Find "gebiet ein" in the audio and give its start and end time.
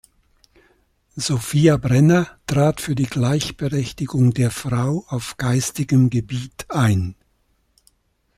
6.09-7.13